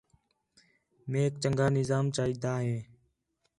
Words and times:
میک 1.11 1.33
چنڳا 1.41 1.67
نظام 1.77 2.05
چاہیجدا 2.15 2.53
ہے 2.65 2.77